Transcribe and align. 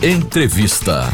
Entrevista. 0.00 1.08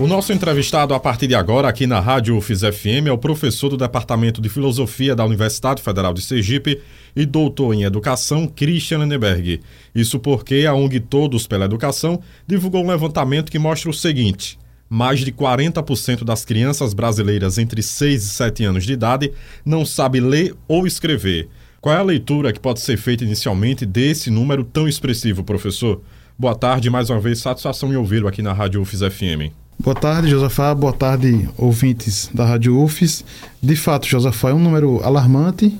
O 0.00 0.06
nosso 0.06 0.32
entrevistado 0.32 0.94
a 0.94 0.98
partir 0.98 1.26
de 1.26 1.34
agora 1.34 1.68
aqui 1.68 1.86
na 1.86 2.00
Rádio 2.00 2.38
UFIS 2.38 2.60
FM 2.60 3.08
é 3.08 3.12
o 3.12 3.18
professor 3.18 3.68
do 3.68 3.76
Departamento 3.76 4.40
de 4.40 4.48
Filosofia 4.48 5.14
da 5.14 5.26
Universidade 5.26 5.82
Federal 5.82 6.14
de 6.14 6.22
Sergipe 6.22 6.80
e 7.14 7.26
doutor 7.26 7.74
em 7.74 7.82
Educação, 7.82 8.46
Christian 8.46 9.00
Lenneberg. 9.00 9.60
Isso 9.94 10.18
porque 10.18 10.64
a 10.66 10.72
ONG 10.72 11.00
Todos 11.00 11.46
pela 11.46 11.66
Educação 11.66 12.18
divulgou 12.46 12.82
um 12.82 12.88
levantamento 12.88 13.52
que 13.52 13.58
mostra 13.58 13.90
o 13.90 13.94
seguinte: 13.94 14.58
mais 14.88 15.20
de 15.20 15.30
40% 15.30 16.24
das 16.24 16.46
crianças 16.46 16.94
brasileiras 16.94 17.58
entre 17.58 17.82
6 17.82 18.22
e 18.22 18.26
7 18.30 18.64
anos 18.64 18.86
de 18.86 18.94
idade 18.94 19.32
não 19.66 19.84
sabe 19.84 20.18
ler 20.18 20.54
ou 20.66 20.86
escrever. 20.86 21.46
Qual 21.80 21.94
é 21.94 21.98
a 21.98 22.02
leitura 22.02 22.52
que 22.52 22.58
pode 22.58 22.80
ser 22.80 22.96
feita 22.96 23.22
inicialmente 23.22 23.86
desse 23.86 24.30
número 24.30 24.64
tão 24.64 24.88
expressivo, 24.88 25.44
professor? 25.44 26.02
Boa 26.36 26.54
tarde, 26.56 26.90
mais 26.90 27.08
uma 27.08 27.20
vez, 27.20 27.38
satisfação 27.38 27.92
em 27.92 27.96
ouvi-lo 27.96 28.26
aqui 28.26 28.42
na 28.42 28.52
Rádio 28.52 28.82
UFIS 28.82 28.98
FM. 28.98 29.52
Boa 29.78 29.94
tarde, 29.94 30.28
Josafá. 30.28 30.74
Boa 30.74 30.92
tarde, 30.92 31.48
ouvintes 31.56 32.28
da 32.34 32.44
Rádio 32.44 32.76
UFIS. 32.82 33.24
De 33.62 33.76
fato, 33.76 34.08
Josafá, 34.08 34.50
é 34.50 34.54
um 34.54 34.58
número 34.58 35.00
alarmante, 35.04 35.72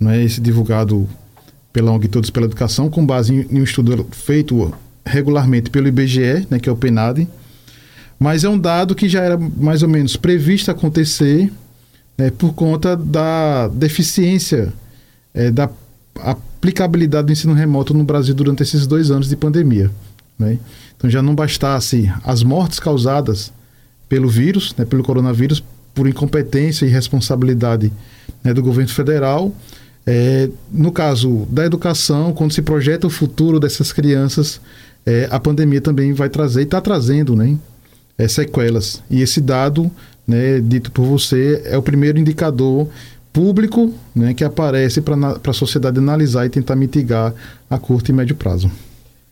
não 0.00 0.10
é 0.10 0.24
esse 0.24 0.40
divulgado 0.40 1.06
pela 1.74 1.92
ONG 1.92 2.08
Todos 2.08 2.30
pela 2.30 2.46
Educação, 2.46 2.88
com 2.88 3.04
base 3.04 3.46
em 3.50 3.60
um 3.60 3.64
estudo 3.64 4.06
feito 4.10 4.72
regularmente 5.04 5.68
pelo 5.68 5.88
IBGE, 5.88 6.46
né, 6.48 6.58
que 6.58 6.70
é 6.70 6.72
o 6.72 6.76
PENAD, 6.76 7.28
mas 8.18 8.44
é 8.44 8.48
um 8.48 8.58
dado 8.58 8.94
que 8.94 9.06
já 9.10 9.20
era 9.22 9.36
mais 9.36 9.82
ou 9.82 9.90
menos 9.90 10.16
previsto 10.16 10.70
acontecer 10.70 11.52
né, 12.16 12.30
por 12.30 12.54
conta 12.54 12.96
da 12.96 13.68
deficiência 13.68 14.72
é, 15.38 15.52
da 15.52 15.70
aplicabilidade 16.18 17.26
do 17.26 17.32
ensino 17.32 17.54
remoto 17.54 17.94
no 17.94 18.02
Brasil 18.02 18.34
durante 18.34 18.64
esses 18.64 18.88
dois 18.88 19.08
anos 19.08 19.28
de 19.28 19.36
pandemia. 19.36 19.88
Né? 20.36 20.58
Então 20.96 21.08
já 21.08 21.22
não 21.22 21.32
bastasse 21.32 22.12
as 22.24 22.42
mortes 22.42 22.80
causadas 22.80 23.52
pelo 24.08 24.28
vírus, 24.28 24.74
né, 24.76 24.84
pelo 24.84 25.04
coronavírus, 25.04 25.62
por 25.94 26.08
incompetência 26.08 26.84
e 26.84 26.88
responsabilidade 26.88 27.92
né, 28.42 28.52
do 28.52 28.62
governo 28.62 28.90
federal. 28.90 29.54
É, 30.04 30.48
no 30.72 30.90
caso 30.90 31.46
da 31.50 31.64
educação, 31.64 32.32
quando 32.32 32.52
se 32.52 32.62
projeta 32.62 33.06
o 33.06 33.10
futuro 33.10 33.60
dessas 33.60 33.92
crianças, 33.92 34.60
é, 35.06 35.28
a 35.30 35.38
pandemia 35.38 35.80
também 35.80 36.12
vai 36.12 36.28
trazer 36.28 36.62
e 36.62 36.64
está 36.64 36.80
trazendo 36.80 37.36
né, 37.36 37.56
é, 38.16 38.26
sequelas. 38.26 39.02
E 39.08 39.20
esse 39.20 39.40
dado, 39.40 39.88
né, 40.26 40.60
dito 40.60 40.90
por 40.90 41.04
você, 41.04 41.62
é 41.64 41.78
o 41.78 41.82
primeiro 41.82 42.18
indicador 42.18 42.88
público 43.38 43.94
né, 44.16 44.34
que 44.34 44.42
aparece 44.42 45.00
para 45.00 45.38
a 45.46 45.52
sociedade 45.52 45.96
analisar 45.96 46.44
e 46.44 46.50
tentar 46.50 46.74
mitigar 46.74 47.32
a 47.70 47.78
curto 47.78 48.08
e 48.08 48.12
médio 48.12 48.34
prazo. 48.34 48.68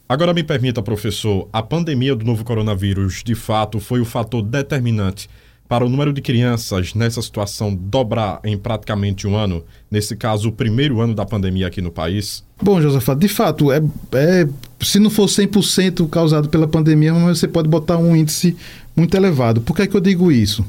Agora 0.08 0.32
me 0.32 0.44
permita, 0.44 0.80
professor, 0.80 1.48
a 1.52 1.60
pandemia 1.60 2.14
do 2.14 2.24
novo 2.24 2.44
coronavírus 2.44 3.24
de 3.24 3.34
fato 3.34 3.80
foi 3.80 3.98
o 3.98 4.04
fator 4.04 4.42
determinante 4.42 5.28
para 5.68 5.84
o 5.84 5.88
número 5.88 6.12
de 6.12 6.20
crianças 6.20 6.94
nessa 6.94 7.20
situação 7.20 7.74
dobrar 7.74 8.38
em 8.44 8.56
praticamente 8.56 9.26
um 9.26 9.34
ano, 9.34 9.64
nesse 9.90 10.14
caso, 10.14 10.50
o 10.50 10.52
primeiro 10.52 11.00
ano 11.00 11.12
da 11.12 11.26
pandemia 11.26 11.66
aqui 11.66 11.80
no 11.80 11.90
país? 11.90 12.44
Bom, 12.62 12.80
Josafá, 12.80 13.12
de 13.12 13.26
fato, 13.26 13.72
é, 13.72 13.82
é, 14.12 14.48
se 14.80 15.00
não 15.00 15.10
for 15.10 15.26
100% 15.26 16.08
causado 16.08 16.48
pela 16.48 16.68
pandemia, 16.68 17.12
você 17.12 17.48
pode 17.48 17.68
botar 17.68 17.98
um 17.98 18.14
índice 18.14 18.56
muito 18.94 19.16
elevado. 19.16 19.60
Por 19.60 19.74
que, 19.74 19.82
é 19.82 19.86
que 19.88 19.96
eu 19.96 20.00
digo 20.00 20.30
isso? 20.30 20.64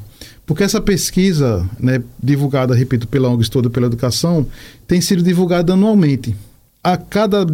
Porque 0.48 0.64
essa 0.64 0.80
pesquisa, 0.80 1.68
né, 1.78 2.02
divulgada, 2.22 2.74
repito, 2.74 3.06
pela 3.06 3.28
ONG 3.28 3.42
Estudo 3.42 3.68
pela 3.68 3.84
Educação, 3.84 4.46
tem 4.86 4.98
sido 4.98 5.22
divulgada 5.22 5.74
anualmente. 5.74 6.34
A 6.82 6.96
cada 6.96 7.44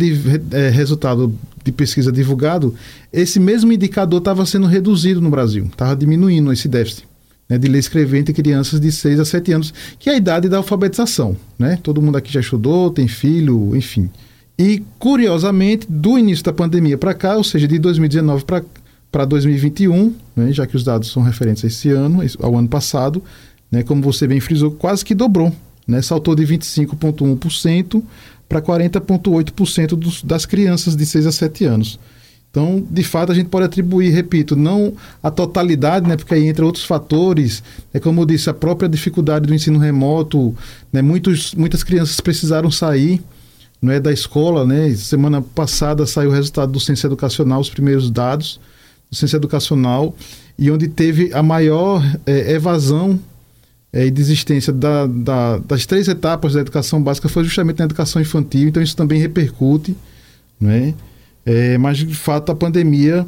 é, 0.53 0.69
resultado 0.69 1.37
de 1.65 1.73
pesquisa 1.73 2.13
divulgado, 2.13 2.73
esse 3.13 3.41
mesmo 3.41 3.73
indicador 3.73 4.21
estava 4.21 4.47
sendo 4.47 4.69
reduzido 4.69 5.21
no 5.21 5.29
Brasil, 5.29 5.65
estava 5.65 5.97
diminuindo 5.97 6.53
esse 6.53 6.69
déficit 6.69 7.05
né, 7.49 7.59
de 7.59 7.67
ler 7.67 7.79
e 7.79 7.81
escrever 7.81 8.21
entre 8.21 8.33
crianças 8.33 8.81
de 8.81 8.93
6 8.93 9.19
a 9.19 9.25
7 9.25 9.53
anos, 9.53 9.75
que 9.99 10.09
é 10.09 10.13
a 10.13 10.17
idade 10.17 10.49
da 10.49 10.59
alfabetização. 10.59 11.37
Né? 11.59 11.77
Todo 11.83 12.01
mundo 12.01 12.17
aqui 12.17 12.33
já 12.33 12.39
estudou, 12.39 12.93
tem 12.93 13.09
filho, 13.09 13.75
enfim. 13.75 14.09
E, 14.57 14.85
curiosamente, 15.01 15.85
do 15.91 16.17
início 16.17 16.45
da 16.45 16.53
pandemia 16.53 16.97
para 16.97 17.13
cá, 17.13 17.37
ou 17.37 17.43
seja, 17.43 17.67
de 17.67 17.77
2019 17.77 18.45
para 18.45 18.63
para 19.15 19.25
2021, 19.25 20.13
né, 20.35 20.53
já 20.53 20.67
que 20.67 20.75
os 20.75 20.83
dados 20.83 21.13
são 21.13 21.23
referentes 21.23 21.63
a 21.63 21.69
esse 21.69 21.89
ano, 21.89 22.21
ao 22.43 22.59
ano 22.59 22.67
passado, 22.67 23.23
né, 23.71 23.85
como 23.85 24.03
você 24.03 24.27
bem 24.27 24.41
frisou, 24.41 24.73
quase 24.73 25.05
que 25.05 25.15
dobrou. 25.15 25.53
Né, 25.87 26.03
saltou 26.03 26.35
de 26.35 26.45
25,1% 26.45 28.03
para 28.49 28.61
40,8% 28.61 30.25
das 30.25 30.45
crianças 30.45 30.97
de 30.97 31.07
6 31.07 31.29
a 31.29 31.33
7 31.33 31.65
anos. 31.65 32.01
Então, 32.51 32.85
de 32.91 33.05
fato, 33.05 33.31
a 33.31 33.35
gente 33.37 33.47
pode 33.47 33.67
atribuir, 33.67 34.11
repito, 34.11 34.57
não 34.57 34.95
a 35.23 35.31
totalidade, 35.31 36.09
né, 36.09 36.17
porque 36.17 36.35
aí 36.35 36.49
entra 36.49 36.67
outros 36.67 36.85
fatores, 36.85 37.63
é 37.93 38.01
como 38.01 38.23
eu 38.23 38.27
disse, 38.27 38.51
a 38.51 38.55
própria 38.55 38.89
dificuldade 38.89 39.47
do 39.47 39.55
ensino 39.55 39.79
remoto, 39.79 40.57
né, 40.93 41.01
muitos, 41.01 41.55
muitas 41.55 41.85
crianças 41.85 42.19
precisaram 42.21 42.69
sair 42.69 43.23
não 43.81 43.93
é, 43.93 44.01
da 44.01 44.11
escola, 44.11 44.67
né, 44.67 44.93
semana 44.97 45.41
passada 45.41 46.05
saiu 46.05 46.31
o 46.31 46.33
resultado 46.33 46.73
do 46.73 46.81
Ciência 46.81 47.07
Educacional, 47.07 47.61
os 47.61 47.71
primeiros 47.71 48.11
dados, 48.11 48.59
ciência 49.15 49.37
educacional 49.37 50.15
e 50.59 50.71
onde 50.71 50.89
teve 50.89 51.33
a 51.33 51.43
maior 51.43 52.03
é, 52.27 52.53
evasão 52.53 53.19
é, 53.93 54.07
e 54.07 54.11
desistência 54.11 54.73
da, 54.73 55.07
da, 55.07 55.59
das 55.59 55.87
três 55.87 56.09
etapas 56.09 56.55
da 56.55 56.61
educação 56.61 57.03
básica 57.03 57.29
foi 57.29 57.45
justamente 57.45 57.79
na 57.79 57.85
educação 57.85 58.21
infantil, 58.21 58.69
então 58.69 58.83
isso 58.83 58.97
também 58.97 59.21
repercute, 59.21 59.97
né? 60.61 60.95
É, 61.47 61.79
mas 61.79 61.99
de 61.99 62.15
fato 62.15 62.51
a 62.51 62.55
pandemia 62.55 63.27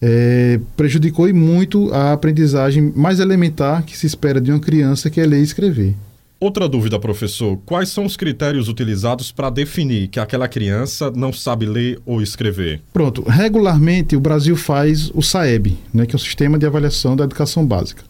é, 0.00 0.58
prejudicou 0.76 1.28
e 1.28 1.32
muito 1.32 1.92
a 1.92 2.12
aprendizagem 2.12 2.92
mais 2.96 3.20
elementar 3.20 3.82
que 3.84 3.96
se 3.96 4.06
espera 4.06 4.40
de 4.40 4.50
uma 4.50 4.60
criança, 4.60 5.10
que 5.10 5.20
é 5.20 5.26
ler 5.26 5.40
e 5.40 5.44
escrever. 5.44 5.94
Outra 6.40 6.68
dúvida, 6.68 7.00
professor: 7.00 7.58
quais 7.66 7.88
são 7.88 8.04
os 8.04 8.16
critérios 8.16 8.68
utilizados 8.68 9.32
para 9.32 9.50
definir 9.50 10.06
que 10.06 10.20
aquela 10.20 10.46
criança 10.46 11.10
não 11.10 11.32
sabe 11.32 11.66
ler 11.66 12.00
ou 12.06 12.22
escrever? 12.22 12.80
Pronto, 12.92 13.22
regularmente 13.22 14.14
o 14.14 14.20
Brasil 14.20 14.54
faz 14.54 15.10
o 15.14 15.20
SAEB, 15.20 15.76
né, 15.92 16.06
que 16.06 16.14
é 16.14 16.16
o 16.16 16.20
Sistema 16.20 16.56
de 16.56 16.64
Avaliação 16.64 17.16
da 17.16 17.24
Educação 17.24 17.66
Básica. 17.66 18.04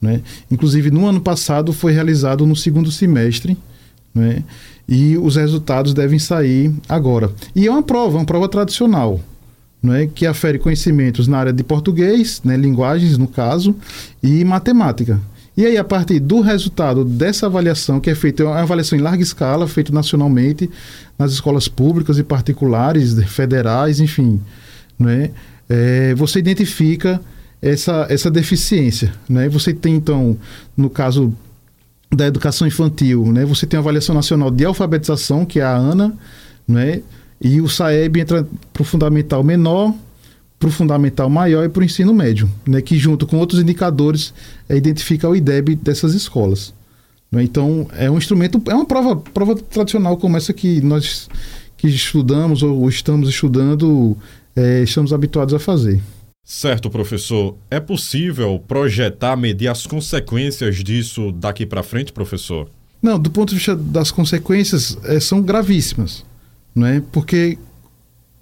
Né? 0.00 0.20
Inclusive, 0.50 0.90
no 0.90 1.06
ano 1.06 1.20
passado 1.20 1.72
foi 1.72 1.92
realizado 1.92 2.46
no 2.46 2.54
segundo 2.54 2.92
semestre, 2.92 3.56
né? 4.14 4.44
e 4.88 5.16
os 5.16 5.34
resultados 5.34 5.92
devem 5.92 6.18
sair 6.18 6.72
agora. 6.88 7.32
E 7.56 7.66
é 7.66 7.70
uma 7.70 7.82
prova, 7.82 8.18
uma 8.18 8.26
prova 8.26 8.48
tradicional. 8.48 9.20
É, 9.86 10.06
que 10.06 10.24
afere 10.24 10.58
conhecimentos 10.58 11.28
na 11.28 11.36
área 11.36 11.52
de 11.52 11.62
português, 11.62 12.40
né, 12.42 12.56
linguagens 12.56 13.18
no 13.18 13.28
caso, 13.28 13.76
e 14.22 14.42
matemática. 14.42 15.20
E 15.56 15.64
aí, 15.64 15.76
a 15.76 15.84
partir 15.84 16.18
do 16.18 16.40
resultado 16.40 17.04
dessa 17.04 17.46
avaliação, 17.46 18.00
que 18.00 18.10
é 18.10 18.14
feita, 18.14 18.42
é 18.42 18.46
uma 18.46 18.60
avaliação 18.60 18.98
em 18.98 19.02
larga 19.02 19.22
escala, 19.22 19.68
feita 19.68 19.92
nacionalmente, 19.92 20.68
nas 21.18 21.32
escolas 21.32 21.68
públicas 21.68 22.18
e 22.18 22.24
particulares, 22.24 23.14
federais, 23.24 24.00
enfim, 24.00 24.40
né? 24.98 25.30
É, 25.68 26.14
você 26.14 26.40
identifica 26.40 27.20
essa, 27.64 28.06
essa 28.10 28.30
deficiência. 28.30 29.12
Né? 29.28 29.48
Você 29.48 29.72
tem, 29.72 29.94
então, 29.94 30.36
no 30.76 30.90
caso 30.90 31.34
da 32.12 32.26
educação 32.26 32.66
infantil, 32.66 33.32
né? 33.32 33.44
você 33.44 33.66
tem 33.66 33.78
a 33.78 33.80
avaliação 33.80 34.14
nacional 34.14 34.50
de 34.50 34.64
alfabetização, 34.64 35.46
que 35.46 35.60
é 35.60 35.62
a 35.62 35.74
ANA, 35.74 36.12
né? 36.68 37.00
e 37.40 37.60
o 37.60 37.68
SAEB 37.68 38.20
entra 38.20 38.46
para 38.72 38.82
o 38.82 38.84
fundamental 38.84 39.42
menor, 39.42 39.94
para 40.64 40.70
o 40.70 40.72
fundamental 40.72 41.28
maior 41.28 41.62
e 41.62 41.68
para 41.68 41.82
o 41.82 41.84
ensino 41.84 42.14
médio, 42.14 42.50
né, 42.66 42.80
que 42.80 42.96
junto 42.96 43.26
com 43.26 43.36
outros 43.36 43.60
indicadores 43.60 44.32
é, 44.66 44.74
identifica 44.74 45.28
o 45.28 45.36
IDEB 45.36 45.76
dessas 45.76 46.14
escolas. 46.14 46.72
Né? 47.30 47.42
Então, 47.42 47.86
é 47.92 48.10
um 48.10 48.16
instrumento, 48.16 48.62
é 48.66 48.74
uma 48.74 48.86
prova, 48.86 49.14
prova 49.14 49.56
tradicional 49.56 50.16
como 50.16 50.38
essa 50.38 50.54
que 50.54 50.80
nós 50.80 51.28
que 51.76 51.86
estudamos 51.88 52.62
ou 52.62 52.88
estamos 52.88 53.28
estudando, 53.28 54.16
é, 54.56 54.82
estamos 54.82 55.12
habituados 55.12 55.52
a 55.52 55.58
fazer. 55.58 56.00
Certo, 56.42 56.88
professor. 56.88 57.54
É 57.70 57.78
possível 57.78 58.58
projetar, 58.66 59.36
medir 59.36 59.68
as 59.68 59.86
consequências 59.86 60.76
disso 60.82 61.30
daqui 61.30 61.66
para 61.66 61.82
frente, 61.82 62.10
professor? 62.10 62.70
Não, 63.02 63.18
do 63.18 63.30
ponto 63.30 63.50
de 63.50 63.56
vista 63.56 63.76
das 63.76 64.10
consequências, 64.10 64.96
é, 65.04 65.20
são 65.20 65.42
gravíssimas, 65.42 66.24
não 66.74 66.86
é? 66.86 67.02
Porque, 67.12 67.58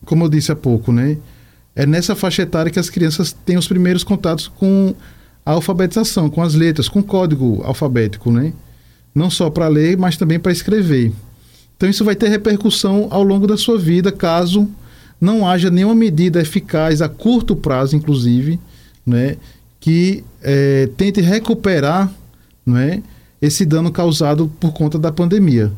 como 0.05 0.25
eu 0.25 0.29
disse 0.29 0.53
há 0.53 0.57
pouco, 0.57 0.93
né? 0.93 1.17
É 1.75 1.87
nessa 1.87 2.15
faixa 2.15 2.43
etária 2.43 2.71
que 2.71 2.79
as 2.79 2.91
crianças 2.91 3.33
têm 3.33 3.57
os 3.57 3.67
primeiros 3.67 4.05
contatos 4.05 4.49
com 4.49 4.95
a 5.45 5.53
alfabetização, 5.53 6.29
com 6.31 6.43
as 6.43 6.55
letras, 6.55 6.89
com 6.89 7.01
o 7.01 7.05
código 7.05 7.63
alfabético, 7.65 8.31
né? 8.31 8.53
Não 9.15 9.31
só 9.31 9.51
para 9.51 9.69
ler, 9.69 9.97
mas 9.97 10.17
também 10.17 10.39
para 10.39 10.53
escrever. 10.53 11.13
Então 11.77 11.89
isso 11.89 12.05
vai 12.05 12.15
ter 12.15 12.29
repercussão 12.29 13.09
ao 13.11 13.23
longo 13.23 13.47
da 13.47 13.57
sua 13.57 13.79
vida, 13.79 14.13
caso 14.13 14.69
não 15.21 15.47
haja 15.49 15.71
nenhuma 15.71 15.95
medida 15.95 16.41
eficaz 16.41 17.01
a 17.01 17.09
curto 17.09 17.55
prazo, 17.55 17.95
inclusive, 17.95 18.59
né, 19.07 19.37
que 19.79 20.25
é, 20.43 20.89
tente 20.97 21.21
recuperar, 21.21 22.13
né, 22.67 23.03
esse 23.41 23.65
dano 23.65 23.91
causado 23.93 24.51
por 24.61 24.73
conta 24.73 24.99
da 24.99 25.13
pandemia. 25.13 25.73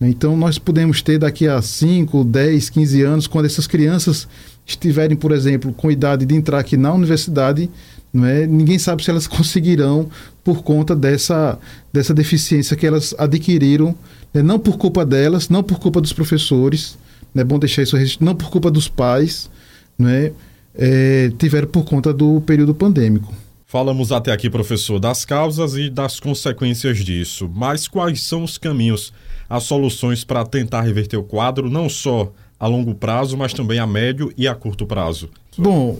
Então, 0.00 0.36
nós 0.36 0.58
podemos 0.58 1.00
ter 1.02 1.18
daqui 1.18 1.48
a 1.48 1.62
5, 1.62 2.24
10, 2.24 2.70
15 2.70 3.02
anos, 3.02 3.26
quando 3.26 3.46
essas 3.46 3.66
crianças 3.66 4.28
estiverem, 4.66 5.16
por 5.16 5.32
exemplo, 5.32 5.72
com 5.72 5.90
idade 5.90 6.24
de 6.24 6.34
entrar 6.34 6.58
aqui 6.58 6.76
na 6.76 6.92
universidade, 6.92 7.70
não 8.12 8.24
é? 8.24 8.46
ninguém 8.46 8.78
sabe 8.78 9.02
se 9.02 9.10
elas 9.10 9.26
conseguirão 9.28 10.08
por 10.42 10.62
conta 10.62 10.94
dessa, 10.94 11.58
dessa 11.92 12.14
deficiência 12.14 12.76
que 12.76 12.86
elas 12.86 13.14
adquiriram, 13.18 13.94
né? 14.32 14.42
não 14.42 14.58
por 14.58 14.78
culpa 14.78 15.04
delas, 15.04 15.48
não 15.48 15.62
por 15.62 15.78
culpa 15.78 16.00
dos 16.00 16.12
professores, 16.12 16.96
é 17.34 17.42
bom 17.42 17.58
deixar 17.58 17.82
isso 17.82 17.96
não 18.20 18.34
por 18.34 18.48
culpa 18.48 18.70
dos 18.70 18.88
pais, 18.88 19.50
né? 19.98 20.32
É, 20.76 21.32
tiveram 21.38 21.68
por 21.68 21.84
conta 21.84 22.12
do 22.12 22.40
período 22.40 22.74
pandêmico. 22.74 23.32
Falamos 23.64 24.12
até 24.12 24.32
aqui, 24.32 24.48
professor, 24.48 25.00
das 25.00 25.24
causas 25.24 25.74
e 25.76 25.90
das 25.90 26.20
consequências 26.20 26.98
disso, 26.98 27.50
mas 27.52 27.88
quais 27.88 28.22
são 28.22 28.44
os 28.44 28.56
caminhos, 28.56 29.12
as 29.48 29.64
soluções 29.64 30.22
para 30.22 30.44
tentar 30.44 30.82
reverter 30.82 31.16
o 31.16 31.24
quadro, 31.24 31.68
não 31.68 31.88
só 31.88 32.32
a 32.58 32.66
longo 32.66 32.94
prazo, 32.94 33.36
mas 33.36 33.52
também 33.52 33.78
a 33.78 33.86
médio 33.86 34.32
e 34.36 34.48
a 34.48 34.54
curto 34.54 34.86
prazo? 34.86 35.28
Bom, 35.58 35.98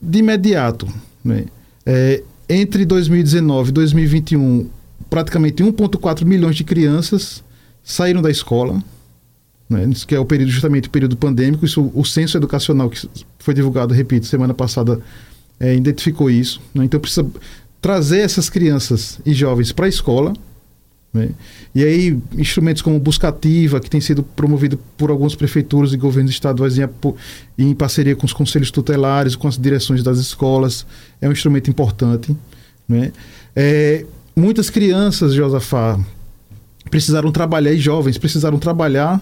de 0.00 0.18
imediato, 0.18 0.88
né? 1.24 1.46
É, 1.84 2.22
entre 2.48 2.84
2019 2.84 3.70
e 3.70 3.72
2021, 3.72 4.68
praticamente 5.10 5.62
1,4 5.62 6.24
milhões 6.24 6.56
de 6.56 6.64
crianças 6.64 7.42
saíram 7.82 8.22
da 8.22 8.30
escola, 8.30 8.82
né? 9.68 9.88
que 10.06 10.14
é 10.14 10.20
o 10.20 10.24
período 10.24 10.50
justamente 10.50 10.88
o 10.88 10.90
período 10.90 11.16
pandêmico. 11.16 11.64
Isso, 11.64 11.90
o 11.94 12.04
censo 12.04 12.36
educacional 12.36 12.88
que 12.88 13.08
foi 13.38 13.54
divulgado, 13.54 13.92
repito, 13.92 14.26
semana 14.26 14.54
passada 14.54 15.00
é, 15.60 15.74
identificou 15.74 16.30
isso. 16.30 16.60
Né? 16.74 16.84
Então 16.84 16.98
precisa 16.98 17.28
trazer 17.80 18.20
essas 18.20 18.48
crianças 18.48 19.20
e 19.24 19.32
jovens 19.32 19.72
para 19.72 19.86
a 19.86 19.88
escola. 19.88 20.32
Né? 21.12 21.30
E 21.74 21.82
aí, 21.82 22.18
instrumentos 22.36 22.82
como 22.82 22.98
Buscativa, 22.98 23.80
que 23.80 23.88
tem 23.88 24.00
sido 24.00 24.22
promovido 24.22 24.78
por 24.96 25.10
algumas 25.10 25.34
prefeituras 25.34 25.92
e 25.92 25.96
governos 25.96 26.30
estaduais 26.30 26.78
em, 26.78 26.88
em 27.58 27.74
parceria 27.74 28.14
com 28.14 28.26
os 28.26 28.32
conselhos 28.32 28.70
tutelares, 28.70 29.34
com 29.34 29.48
as 29.48 29.56
direções 29.56 30.02
das 30.02 30.18
escolas, 30.18 30.86
é 31.20 31.28
um 31.28 31.32
instrumento 31.32 31.70
importante. 31.70 32.36
Né? 32.88 33.12
É, 33.56 34.04
muitas 34.36 34.70
crianças, 34.70 35.34
Josafá, 35.34 35.98
precisaram 36.90 37.32
trabalhar, 37.32 37.72
e 37.72 37.78
jovens 37.78 38.18
precisaram 38.18 38.58
trabalhar 38.58 39.20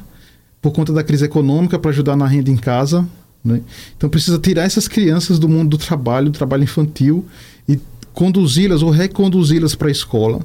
por 0.61 0.73
conta 0.73 0.93
da 0.93 1.05
crise 1.05 1.25
econômica 1.25 1.79
para 1.79 1.91
ajudar 1.91 2.17
na 2.17 2.27
renda 2.27 2.51
em 2.51 2.57
casa. 2.57 3.07
Né? 3.45 3.61
Então 3.97 4.11
precisa 4.11 4.39
tirar 4.39 4.65
essas 4.65 4.89
crianças 4.89 5.39
do 5.39 5.49
mundo 5.49 5.71
do 5.71 5.79
trabalho, 5.79 6.31
do 6.31 6.37
trabalho 6.37 6.65
infantil, 6.65 7.25
e 7.69 7.79
conduzi-las 8.13 8.83
ou 8.83 8.91
reconduzi-las 8.91 9.75
para 9.75 9.89
a 9.89 9.91
escola, 9.93 10.41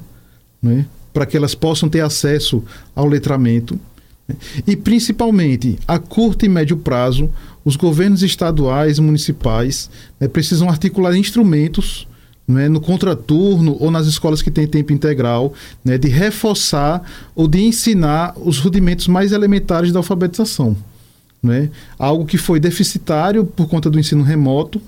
né? 0.62 0.86
Para 1.12 1.26
que 1.26 1.36
elas 1.36 1.54
possam 1.54 1.88
ter 1.88 2.00
acesso 2.00 2.62
ao 2.94 3.06
letramento. 3.06 3.78
Né? 4.26 4.36
E 4.66 4.76
principalmente, 4.76 5.78
a 5.86 5.98
curto 5.98 6.44
e 6.44 6.48
médio 6.48 6.76
prazo, 6.76 7.30
os 7.64 7.76
governos 7.76 8.22
estaduais 8.22 8.98
e 8.98 9.00
municipais 9.00 9.90
né, 10.18 10.28
precisam 10.28 10.68
articular 10.68 11.16
instrumentos 11.16 12.06
né, 12.46 12.68
no 12.68 12.80
contraturno 12.80 13.76
ou 13.78 13.90
nas 13.90 14.06
escolas 14.06 14.42
que 14.42 14.50
têm 14.50 14.66
tempo 14.66 14.92
integral, 14.92 15.54
né, 15.84 15.96
de 15.96 16.08
reforçar 16.08 17.02
ou 17.34 17.46
de 17.46 17.60
ensinar 17.60 18.34
os 18.36 18.58
rudimentos 18.58 19.06
mais 19.06 19.32
elementares 19.32 19.92
da 19.92 20.00
alfabetização. 20.00 20.76
Né? 21.42 21.70
Algo 21.98 22.24
que 22.24 22.38
foi 22.38 22.60
deficitário 22.60 23.44
por 23.44 23.68
conta 23.68 23.90
do 23.90 23.98
ensino 23.98 24.22
remoto, 24.22 24.80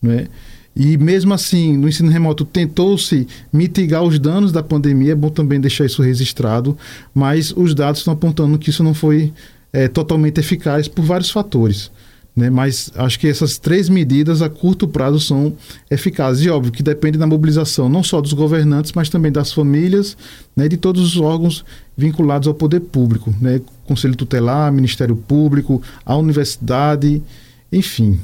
né? 0.00 0.28
E 0.78 0.96
mesmo 0.96 1.34
assim, 1.34 1.76
no 1.76 1.88
ensino 1.88 2.08
remoto 2.08 2.44
tentou-se 2.44 3.26
mitigar 3.52 4.04
os 4.04 4.16
danos 4.16 4.52
da 4.52 4.62
pandemia, 4.62 5.10
é 5.10 5.16
bom 5.16 5.28
também 5.28 5.60
deixar 5.60 5.84
isso 5.84 6.00
registrado, 6.00 6.78
mas 7.12 7.52
os 7.56 7.74
dados 7.74 8.00
estão 8.00 8.14
apontando 8.14 8.56
que 8.56 8.70
isso 8.70 8.84
não 8.84 8.94
foi 8.94 9.32
é, 9.72 9.88
totalmente 9.88 10.38
eficaz 10.38 10.86
por 10.86 11.04
vários 11.04 11.32
fatores. 11.32 11.90
Né? 12.38 12.48
Mas 12.48 12.92
acho 12.94 13.18
que 13.18 13.26
essas 13.26 13.58
três 13.58 13.88
medidas 13.88 14.40
a 14.40 14.48
curto 14.48 14.86
prazo 14.86 15.18
são 15.18 15.52
eficazes. 15.90 16.46
E 16.46 16.48
óbvio 16.48 16.70
que 16.70 16.84
depende 16.84 17.18
da 17.18 17.26
mobilização 17.26 17.88
não 17.88 18.04
só 18.04 18.20
dos 18.20 18.32
governantes, 18.32 18.92
mas 18.92 19.08
também 19.08 19.32
das 19.32 19.52
famílias, 19.52 20.16
né? 20.54 20.68
de 20.68 20.76
todos 20.76 21.02
os 21.02 21.20
órgãos 21.20 21.64
vinculados 21.96 22.46
ao 22.46 22.54
poder 22.54 22.78
público, 22.78 23.34
né? 23.40 23.60
Conselho 23.84 24.14
Tutelar, 24.14 24.72
Ministério 24.72 25.16
Público, 25.16 25.82
a 26.06 26.14
universidade, 26.16 27.20
enfim. 27.72 28.20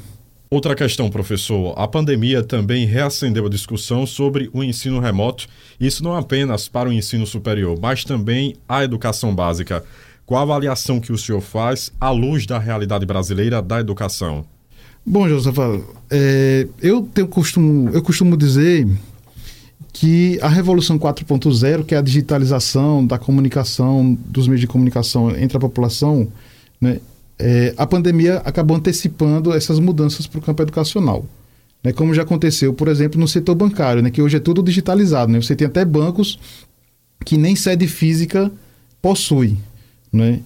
Outra 0.50 0.74
questão, 0.74 1.10
professor. 1.10 1.74
A 1.76 1.88
pandemia 1.88 2.42
também 2.42 2.86
reacendeu 2.86 3.46
a 3.46 3.50
discussão 3.50 4.06
sobre 4.06 4.48
o 4.52 4.62
ensino 4.62 5.00
remoto, 5.00 5.46
isso 5.80 6.04
não 6.04 6.14
apenas 6.14 6.68
para 6.68 6.88
o 6.88 6.92
ensino 6.92 7.26
superior, 7.26 7.78
mas 7.80 8.04
também 8.04 8.54
a 8.68 8.84
educação 8.84 9.34
básica. 9.34 9.82
Qual 10.26 10.40
a 10.40 10.42
avaliação 10.42 11.00
que 11.00 11.12
o 11.12 11.18
senhor 11.18 11.40
faz 11.40 11.92
à 12.00 12.10
luz 12.10 12.46
da 12.46 12.58
realidade 12.58 13.04
brasileira 13.04 13.60
da 13.60 13.80
educação? 13.80 14.44
Bom, 15.04 15.28
Josafá, 15.28 15.78
é, 16.10 16.66
eu, 16.80 17.02
tenho 17.02 17.28
costumo, 17.28 17.90
eu 17.90 18.02
costumo 18.02 18.36
dizer 18.36 18.86
que 19.92 20.38
a 20.40 20.48
Revolução 20.48 20.98
4.0, 20.98 21.84
que 21.84 21.94
é 21.94 21.98
a 21.98 22.02
digitalização 22.02 23.06
da 23.06 23.18
comunicação, 23.18 24.16
dos 24.26 24.48
meios 24.48 24.60
de 24.60 24.66
comunicação 24.66 25.36
entre 25.36 25.56
a 25.56 25.60
população, 25.60 26.28
né, 26.80 27.00
é, 27.38 27.74
a 27.76 27.86
pandemia 27.86 28.36
acabou 28.38 28.76
antecipando 28.76 29.52
essas 29.52 29.78
mudanças 29.78 30.26
para 30.26 30.38
o 30.38 30.42
campo 30.42 30.62
educacional. 30.62 31.24
Né, 31.82 31.92
como 31.92 32.14
já 32.14 32.22
aconteceu, 32.22 32.72
por 32.72 32.88
exemplo, 32.88 33.20
no 33.20 33.28
setor 33.28 33.54
bancário, 33.54 34.02
né, 34.02 34.10
que 34.10 34.22
hoje 34.22 34.36
é 34.36 34.40
tudo 34.40 34.62
digitalizado. 34.62 35.30
Né, 35.30 35.40
você 35.40 35.54
tem 35.54 35.66
até 35.66 35.84
bancos 35.84 36.38
que 37.24 37.36
nem 37.36 37.54
sede 37.54 37.86
física 37.86 38.50
possui. 39.02 39.56
Né? 40.12 40.40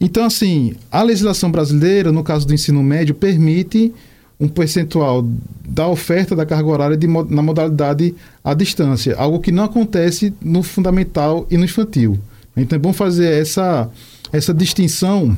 Então, 0.00 0.24
assim, 0.24 0.74
a 0.90 1.02
legislação 1.02 1.50
brasileira, 1.50 2.12
no 2.12 2.22
caso 2.22 2.46
do 2.46 2.54
ensino 2.54 2.82
médio, 2.82 3.14
permite 3.14 3.92
um 4.38 4.48
percentual 4.48 5.26
da 5.66 5.88
oferta 5.88 6.36
da 6.36 6.44
carga 6.44 6.68
horária 6.68 6.96
de, 6.96 7.06
na 7.06 7.42
modalidade 7.42 8.14
à 8.44 8.52
distância, 8.52 9.16
algo 9.16 9.40
que 9.40 9.50
não 9.50 9.64
acontece 9.64 10.32
no 10.42 10.62
fundamental 10.62 11.46
e 11.50 11.56
no 11.56 11.64
infantil. 11.64 12.18
Então 12.54 12.76
é 12.76 12.78
bom 12.78 12.92
fazer 12.92 13.32
essa, 13.32 13.90
essa 14.32 14.52
distinção 14.52 15.36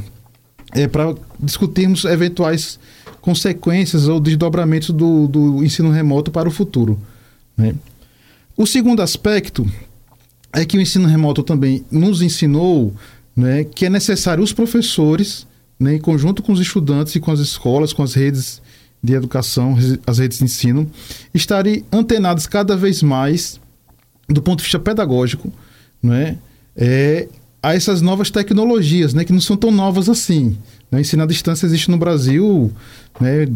é, 0.72 0.86
para 0.86 1.14
discutirmos 1.40 2.04
eventuais 2.04 2.78
consequências 3.20 4.08
ou 4.08 4.20
desdobramentos 4.20 4.90
do, 4.90 5.26
do 5.28 5.64
ensino 5.64 5.90
remoto 5.90 6.30
para 6.30 6.48
o 6.48 6.52
futuro. 6.52 6.98
Né? 7.56 7.74
O 8.56 8.66
segundo 8.66 9.02
aspecto 9.02 9.66
é 10.52 10.64
que 10.64 10.76
o 10.76 10.80
ensino 10.80 11.06
remoto 11.06 11.42
também 11.42 11.84
nos 11.90 12.22
ensinou 12.22 12.94
né, 13.36 13.62
que 13.62 13.86
é 13.86 13.90
necessário 13.90 14.42
os 14.42 14.52
professores, 14.52 15.46
né, 15.78 15.94
em 15.94 16.00
conjunto 16.00 16.42
com 16.42 16.52
os 16.52 16.60
estudantes 16.60 17.14
e 17.14 17.20
com 17.20 17.30
as 17.30 17.38
escolas, 17.38 17.92
com 17.92 18.02
as 18.02 18.14
redes 18.14 18.60
de 19.00 19.14
educação, 19.14 19.76
as 20.04 20.18
redes 20.18 20.38
de 20.38 20.44
ensino, 20.44 20.90
estarem 21.32 21.84
antenados 21.92 22.48
cada 22.48 22.76
vez 22.76 23.00
mais 23.00 23.60
do 24.28 24.42
ponto 24.42 24.58
de 24.58 24.64
vista 24.64 24.78
pedagógico, 24.78 25.52
né, 26.02 26.36
é, 26.76 27.28
a 27.62 27.74
essas 27.74 28.00
novas 28.00 28.30
tecnologias, 28.30 29.12
né, 29.12 29.24
que 29.24 29.32
não 29.32 29.40
são 29.40 29.56
tão 29.56 29.70
novas 29.70 30.08
assim. 30.08 30.56
Né? 30.90 31.00
Ensino 31.00 31.22
à 31.22 31.26
distância 31.26 31.66
existe 31.66 31.90
no 31.90 31.98
Brasil, 31.98 32.72
né? 33.20 33.46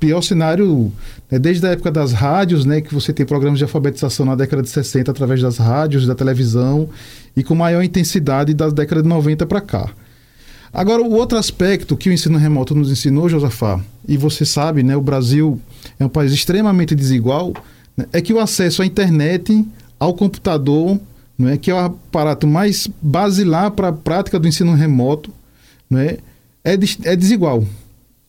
pior 0.00 0.20
cenário, 0.20 0.92
né? 1.30 1.38
desde 1.38 1.66
a 1.66 1.70
época 1.70 1.90
das 1.90 2.12
rádios, 2.12 2.64
né? 2.64 2.80
que 2.80 2.92
você 2.92 3.12
tem 3.12 3.24
programas 3.24 3.58
de 3.58 3.64
alfabetização 3.64 4.26
na 4.26 4.34
década 4.34 4.62
de 4.62 4.68
60 4.68 5.10
através 5.10 5.40
das 5.40 5.58
rádios, 5.58 6.06
da 6.06 6.14
televisão, 6.14 6.88
e 7.36 7.42
com 7.42 7.54
maior 7.54 7.82
intensidade 7.82 8.52
da 8.52 8.68
década 8.68 9.02
de 9.02 9.08
90 9.08 9.46
para 9.46 9.60
cá. 9.60 9.90
Agora, 10.72 11.00
o 11.00 11.12
outro 11.12 11.38
aspecto 11.38 11.96
que 11.96 12.10
o 12.10 12.12
ensino 12.12 12.36
remoto 12.36 12.74
nos 12.74 12.90
ensinou, 12.90 13.28
Josafá, 13.28 13.80
e 14.06 14.16
você 14.16 14.44
sabe, 14.44 14.82
né, 14.82 14.94
o 14.96 15.00
Brasil 15.00 15.58
é 15.98 16.04
um 16.04 16.08
país 16.08 16.32
extremamente 16.32 16.94
desigual, 16.94 17.54
né, 17.96 18.04
é 18.12 18.20
que 18.20 18.32
o 18.32 18.40
acesso 18.40 18.82
à 18.82 18.86
internet, 18.86 19.64
ao 19.98 20.12
computador, 20.12 21.00
né, 21.38 21.56
que 21.56 21.70
é 21.70 21.74
o 21.74 21.78
aparato 21.78 22.46
mais 22.46 22.88
basilar 23.00 23.70
para 23.70 23.88
a 23.88 23.92
prática 23.92 24.38
do 24.38 24.48
ensino 24.48 24.74
remoto, 24.74 25.32
né, 25.88 26.18
é, 26.64 26.74
é 27.04 27.16
desigual. 27.16 27.64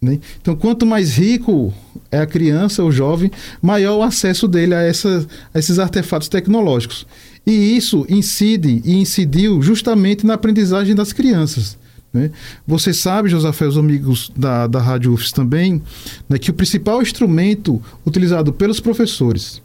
Né? 0.02 0.20
Então, 0.40 0.56
quanto 0.56 0.86
mais 0.86 1.18
rico 1.18 1.74
é 2.12 2.20
a 2.20 2.26
criança, 2.26 2.84
o 2.84 2.92
jovem, 2.92 3.32
maior 3.62 3.98
o 3.98 4.04
acesso 4.04 4.48
dele 4.48 4.76
a, 4.76 4.82
essa, 4.82 5.26
a 5.54 5.60
esses 5.60 5.80
artefatos 5.80 6.30
tecnológicos. 6.30 7.08
E 7.46 7.76
isso 7.76 8.06
incide 8.10 8.82
e 8.86 8.96
incidiu 8.96 9.62
justamente 9.62 10.26
na 10.26 10.36
aprendizagem 10.36 10.94
das 10.94 11.14
crianças. 11.14 11.78
Né? 12.14 12.30
Você 12.68 12.94
sabe, 12.94 13.30
Josafé, 13.30 13.66
os 13.66 13.78
amigos 13.78 14.32
da, 14.36 14.68
da 14.68 14.80
Rádio 14.80 15.14
UFS 15.14 15.32
também, 15.32 15.82
né, 16.30 16.38
que 16.38 16.52
o 16.52 16.54
principal 16.54 17.02
instrumento 17.02 17.82
utilizado 18.06 18.54
pelos 18.54 18.80
professores 18.80 19.62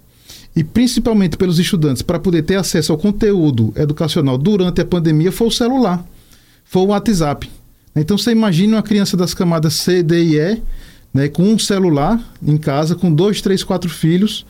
e 0.54 0.62
principalmente 0.62 1.36
pelos 1.36 1.58
estudantes 1.58 2.02
para 2.02 2.18
poder 2.18 2.42
ter 2.42 2.56
acesso 2.56 2.92
ao 2.92 2.98
conteúdo 2.98 3.72
educacional 3.76 4.36
durante 4.36 4.80
a 4.80 4.84
pandemia 4.84 5.32
foi 5.32 5.46
o 5.46 5.50
celular, 5.50 6.04
foi 6.64 6.82
o 6.82 6.86
WhatsApp. 6.86 7.50
Então 7.94 8.16
você 8.16 8.32
imagina 8.32 8.76
uma 8.76 8.82
criança 8.82 9.16
das 9.16 9.34
camadas 9.34 9.74
C, 9.74 10.02
D 10.02 10.22
e 10.22 10.38
E, 10.38 10.62
né, 11.12 11.28
com 11.28 11.42
um 11.42 11.58
celular 11.58 12.20
em 12.42 12.56
casa, 12.56 12.94
com 12.94 13.12
dois, 13.12 13.40
três, 13.40 13.62
quatro 13.62 13.90
filhos. 13.90 14.46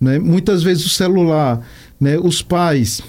Né? 0.00 0.18
Muitas 0.18 0.62
vezes 0.62 0.84
o 0.84 0.90
celular, 0.90 1.66
né, 1.98 2.18
os 2.18 2.42
pais 2.42 3.00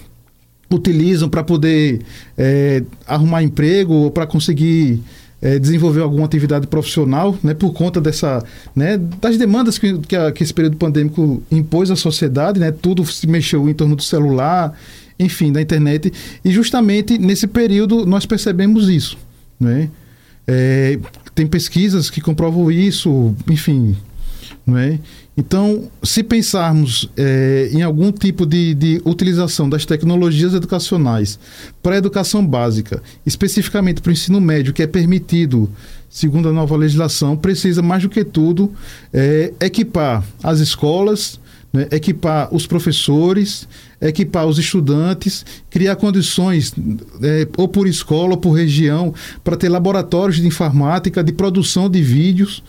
utilizam 0.72 1.30
para 1.30 1.44
poder 1.44 2.02
é, 2.38 2.84
arrumar 3.06 3.44
emprego 3.44 3.94
ou 3.94 4.12
para 4.12 4.26
conseguir 4.26 5.02
é, 5.44 5.60
desenvolver 5.60 6.00
alguma 6.00 6.26
atividade 6.26 6.68
profissional, 6.68 7.38
né, 7.44 7.54
por 7.54 7.74
conta 7.74 8.00
dessa, 8.00 8.42
né, 8.74 8.98
das 8.98 9.38
demandas 9.38 9.78
que, 9.78 9.98
que, 10.00 10.16
a, 10.16 10.32
que, 10.32 10.42
esse 10.42 10.54
período 10.54 10.78
pandêmico 10.78 11.44
impôs 11.52 11.92
à 11.92 11.98
sociedade, 11.98 12.62
né, 12.62 12.72
tudo 12.72 13.06
se 13.06 13.28
mexeu 13.28 13.68
em 13.68 13.74
torno 13.74 13.94
do 13.94 14.02
celular, 14.02 14.74
enfim, 15.20 15.52
da 15.52 15.62
internet, 15.62 16.14
e 16.46 16.50
justamente 16.50 17.18
nesse 17.18 17.46
período 17.46 18.06
nós 18.06 18.26
percebemos 18.26 18.88
isso, 18.88 19.18
né, 19.60 19.90
é, 20.48 20.98
tem 21.36 21.46
pesquisas 21.46 22.10
que 22.10 22.22
comprovam 22.22 22.72
isso, 22.72 23.36
enfim, 23.50 23.98
não 24.66 24.78
é? 24.78 25.00
Então, 25.36 25.90
se 26.02 26.24
pensarmos 26.24 27.10
é, 27.18 27.70
em 27.72 27.82
algum 27.82 28.12
tipo 28.12 28.46
de, 28.46 28.74
de, 28.74 29.02
utilização 29.04 29.68
das 29.68 29.86
tecnologias 29.86 30.54
educacionais 30.54 31.40
para 31.82 31.96
a 31.96 31.98
educação 31.98 32.46
básica, 32.46 33.02
especificamente 33.26 34.02
para 34.02 34.10
o 34.10 34.14
ensino 34.14 34.40
médio, 34.40 34.74
que 34.74 34.84
é 34.84 34.88
permitido, 34.88 35.70
segundo 36.10 36.48
a 36.48 36.54
nova 36.54 36.78
legislação, 36.78 37.36
precisa, 37.36 37.82
mais 37.82 38.04
do 38.04 38.10
que 38.10 38.24
tudo, 38.24 38.72
é, 39.12 39.54
equipar 39.60 40.24
as 40.42 40.60
escolas, 40.60 41.40
né, 41.74 41.88
equipar 41.92 42.54
os 42.54 42.68
professores, 42.68 43.68
equipar 44.00 44.46
os 44.46 44.60
estudantes, 44.60 45.44
criar 45.70 45.96
condições, 45.96 46.74
é, 47.22 47.48
ou 47.58 47.68
por 47.68 47.88
escola 47.88 48.32
ou 48.32 48.38
por 48.38 48.52
região, 48.52 49.14
para 49.44 49.58
ter 49.58 49.68
laboratórios 49.68 50.38
de 50.38 50.48
informática, 50.48 51.24
de 51.24 51.34
produção 51.34 51.90
de 51.90 52.02
vídeos 52.02 52.64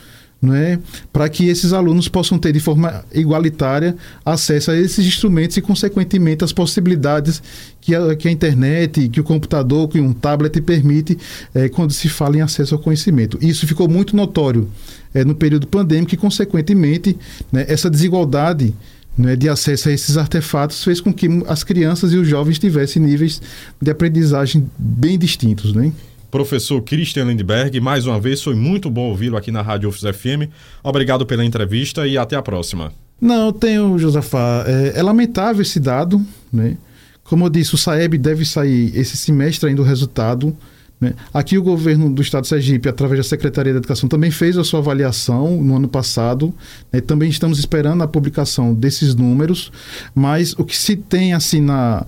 né, 0.44 0.78
para 1.12 1.28
que 1.28 1.48
esses 1.48 1.72
alunos 1.72 2.08
possam 2.08 2.38
ter 2.38 2.52
de 2.52 2.60
forma 2.60 3.04
igualitária 3.12 3.96
acesso 4.24 4.70
a 4.70 4.76
esses 4.76 5.04
instrumentos 5.06 5.56
e, 5.56 5.62
consequentemente, 5.62 6.44
as 6.44 6.52
possibilidades 6.52 7.42
que 7.80 7.94
a, 7.94 8.14
que 8.14 8.28
a 8.28 8.30
internet, 8.30 9.08
que 9.08 9.20
o 9.20 9.24
computador, 9.24 9.88
que 9.88 10.00
um 10.00 10.12
tablet 10.12 10.60
permite 10.60 11.18
é, 11.54 11.68
quando 11.68 11.92
se 11.92 12.08
fala 12.08 12.36
em 12.36 12.40
acesso 12.40 12.74
ao 12.74 12.80
conhecimento. 12.80 13.38
Isso 13.40 13.66
ficou 13.66 13.88
muito 13.88 14.14
notório 14.14 14.68
é, 15.12 15.24
no 15.24 15.34
período 15.34 15.66
pandêmico 15.66 16.14
e, 16.14 16.18
consequentemente, 16.18 17.16
né, 17.50 17.64
essa 17.68 17.88
desigualdade 17.88 18.74
né, 19.16 19.36
de 19.36 19.48
acesso 19.48 19.88
a 19.88 19.92
esses 19.92 20.16
artefatos 20.16 20.82
fez 20.82 21.00
com 21.00 21.12
que 21.12 21.28
as 21.46 21.64
crianças 21.64 22.12
e 22.12 22.16
os 22.16 22.28
jovens 22.28 22.58
tivessem 22.58 23.00
níveis 23.00 23.40
de 23.80 23.90
aprendizagem 23.90 24.68
bem 24.78 25.18
distintos. 25.18 25.72
Né? 25.72 25.92
Professor 26.34 26.82
Christian 26.82 27.26
Lindberg, 27.26 27.80
mais 27.80 28.06
uma 28.06 28.18
vez 28.18 28.42
foi 28.42 28.56
muito 28.56 28.90
bom 28.90 29.02
ouvi-lo 29.02 29.36
aqui 29.36 29.52
na 29.52 29.62
Rádio 29.62 29.88
UFS 29.88 30.00
FM. 30.00 30.50
Obrigado 30.82 31.24
pela 31.24 31.44
entrevista 31.44 32.08
e 32.08 32.18
até 32.18 32.34
a 32.34 32.42
próxima. 32.42 32.92
Não, 33.20 33.52
tenho, 33.52 33.96
Josafá. 34.00 34.64
É, 34.66 34.98
é 34.98 35.02
lamentável 35.04 35.62
esse 35.62 35.78
dado, 35.78 36.20
né? 36.52 36.76
Como 37.22 37.44
eu 37.44 37.48
disse, 37.48 37.76
o 37.76 37.78
SAEB 37.78 38.18
deve 38.18 38.44
sair 38.44 38.90
esse 38.98 39.16
semestre 39.16 39.68
ainda 39.68 39.80
o 39.80 39.84
resultado. 39.84 40.56
Né? 41.00 41.14
Aqui 41.32 41.56
o 41.56 41.62
governo 41.62 42.12
do 42.12 42.20
Estado 42.20 42.42
de 42.42 42.48
Sergipe, 42.48 42.88
através 42.88 43.20
da 43.20 43.24
Secretaria 43.24 43.72
da 43.72 43.78
Educação, 43.78 44.08
também 44.08 44.32
fez 44.32 44.58
a 44.58 44.64
sua 44.64 44.80
avaliação 44.80 45.62
no 45.62 45.76
ano 45.76 45.86
passado. 45.86 46.52
Né? 46.92 47.00
Também 47.00 47.30
estamos 47.30 47.60
esperando 47.60 48.02
a 48.02 48.08
publicação 48.08 48.74
desses 48.74 49.14
números, 49.14 49.70
mas 50.12 50.52
o 50.54 50.64
que 50.64 50.76
se 50.76 50.96
tem 50.96 51.32
assim 51.32 51.60
na, 51.60 52.04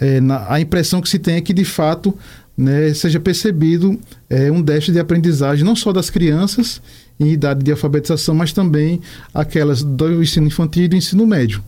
é, 0.00 0.20
na, 0.20 0.52
a 0.52 0.60
impressão 0.60 1.00
que 1.00 1.08
se 1.08 1.18
tem 1.18 1.36
é 1.36 1.40
que 1.40 1.54
de 1.54 1.64
fato 1.64 2.16
né, 2.60 2.92
seja 2.92 3.18
percebido 3.18 3.98
é, 4.28 4.52
um 4.52 4.60
déficit 4.60 4.92
de 4.92 4.98
aprendizagem, 4.98 5.64
não 5.64 5.74
só 5.74 5.94
das 5.94 6.10
crianças 6.10 6.82
em 7.18 7.30
idade 7.30 7.64
de 7.64 7.70
alfabetização, 7.70 8.34
mas 8.34 8.52
também 8.52 9.00
aquelas 9.32 9.82
do 9.82 10.22
ensino 10.22 10.46
infantil 10.46 10.84
e 10.84 10.88
do 10.88 10.94
ensino 10.94 11.26
médio. 11.26 11.64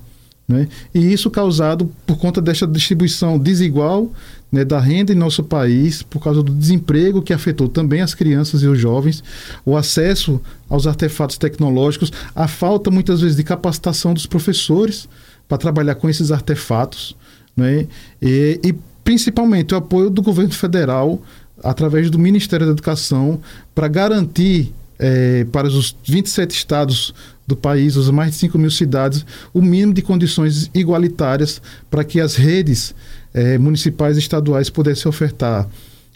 Né? 0.47 0.69
E 0.95 1.11
isso 1.11 1.31
causado 1.31 1.91
por 2.07 2.19
conta 2.19 2.43
dessa 2.43 2.67
distribuição 2.67 3.39
desigual 3.39 4.13
né, 4.51 4.67
da 4.67 4.79
renda 4.79 5.13
em 5.13 5.17
nosso 5.17 5.43
país, 5.43 6.03
por 6.03 6.23
causa 6.23 6.43
do 6.43 6.53
desemprego 6.53 7.23
que 7.23 7.33
afetou 7.33 7.71
também 7.71 8.03
as 8.03 8.15
crianças 8.15 8.63
e 8.63 8.67
os 8.67 8.79
jovens, 8.79 9.25
o 9.65 9.79
acesso 9.79 10.43
aos 10.69 10.87
artefatos 10.87 11.39
tecnológicos, 11.39 12.13
a 12.35 12.47
falta 12.47 12.91
muitas 12.91 13.23
vezes 13.23 13.37
de 13.37 13.45
capacitação 13.45 14.13
dos 14.13 14.27
professores 14.27 15.09
para 15.49 15.57
trabalhar 15.57 15.95
com 15.95 16.11
esses 16.11 16.31
artefatos. 16.31 17.17
Né? 17.57 17.87
E, 18.21 18.61
e 18.63 18.75
principalmente 19.05 19.75
o 19.75 19.77
apoio 19.77 20.11
do 20.11 20.23
governo 20.23 20.53
federal, 20.53 21.23
através 21.63 22.11
do 22.11 22.19
Ministério 22.19 22.67
da 22.67 22.73
Educação, 22.73 23.41
para 23.75 23.89
garantir 23.89 24.73
é, 24.99 25.45
para 25.51 25.67
os 25.67 25.97
27 26.05 26.51
estados 26.51 27.15
do 27.47 27.57
país, 27.57 27.97
as 27.97 28.09
mais 28.11 28.31
de 28.33 28.37
5 28.37 28.59
mil 28.59 28.71
cidades, 28.71 29.27
o 29.53 29.61
mínimo 29.61 29.93
de 29.93 30.03
condições 30.03 30.71
igualitárias 30.73 31.61
para 31.91 32.05
que 32.05 32.21
as 32.21 32.37
redes 32.37 32.95
é, 33.35 33.59
municipais 33.59 34.17
e 34.17 34.21
estaduais 34.21 34.71
pudessem 34.71 35.09
ofertar 35.09 35.69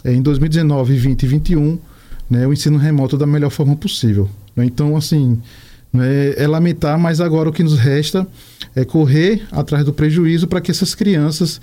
é, 0.04 0.12
em 0.12 0.22
2019, 0.22 0.92
2020 0.92 1.22
e 1.22 1.26
2021 1.26 1.78
né, 2.28 2.46
o 2.46 2.52
ensino 2.52 2.78
remoto 2.78 3.16
da 3.16 3.26
melhor 3.26 3.50
forma 3.50 3.76
possível. 3.76 4.28
Né? 4.54 4.64
Então, 4.64 4.96
assim, 4.96 5.40
né, 5.92 6.34
é 6.36 6.46
lamentar, 6.46 6.98
mas 6.98 7.20
agora 7.20 7.48
o 7.48 7.52
que 7.52 7.62
nos 7.62 7.78
resta 7.78 8.26
é 8.74 8.84
correr 8.84 9.42
atrás 9.50 9.84
do 9.84 9.92
prejuízo 9.92 10.46
para 10.46 10.60
que 10.60 10.70
essas 10.70 10.94
crianças 10.94 11.60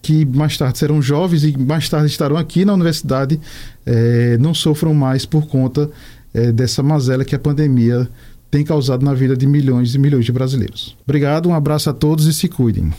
que 0.00 0.24
mais 0.24 0.56
tarde 0.56 0.78
serão 0.78 1.00
jovens 1.00 1.44
e 1.44 1.56
mais 1.56 1.88
tarde 1.88 2.06
estarão 2.06 2.36
aqui 2.36 2.64
na 2.64 2.74
universidade 2.74 3.40
é, 3.86 4.36
não 4.38 4.54
sofram 4.54 4.94
mais 4.94 5.24
por 5.24 5.46
conta 5.46 5.90
é, 6.34 6.52
dessa 6.52 6.82
mazela 6.82 7.24
que 7.24 7.34
a 7.34 7.38
pandemia 7.38 8.08
tem 8.50 8.64
causado 8.64 9.04
na 9.04 9.14
vida 9.14 9.36
de 9.36 9.46
milhões 9.46 9.94
e 9.94 9.98
milhões 9.98 10.26
de 10.26 10.32
brasileiros. 10.32 10.96
Obrigado, 11.04 11.48
um 11.48 11.54
abraço 11.54 11.88
a 11.88 11.92
todos 11.92 12.26
e 12.26 12.32
se 12.34 12.48
cuidem. 12.48 12.92